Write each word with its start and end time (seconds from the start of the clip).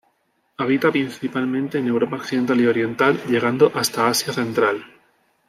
Habita 0.57 0.91
principalmente 0.91 1.77
en 1.77 1.85
Europa 1.87 2.15
Occidental 2.15 2.59
y 2.59 2.65
Oriental, 2.65 3.21
llegando 3.27 3.71
hasta 3.75 4.07
Asia 4.07 4.33
Central. 4.33 4.83